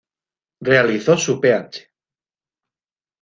Realizó 0.61 1.15
su 1.15 1.39
Ph. 1.39 1.87